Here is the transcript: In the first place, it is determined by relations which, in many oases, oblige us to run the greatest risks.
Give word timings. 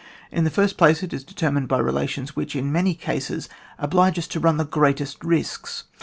In 0.31 0.45
the 0.45 0.49
first 0.49 0.79
place, 0.79 1.03
it 1.03 1.13
is 1.13 1.23
determined 1.23 1.67
by 1.67 1.77
relations 1.77 2.35
which, 2.35 2.55
in 2.55 2.71
many 2.71 2.95
oases, 3.07 3.47
oblige 3.77 4.17
us 4.17 4.25
to 4.29 4.39
run 4.39 4.57
the 4.57 4.65
greatest 4.65 5.23
risks. 5.23 5.83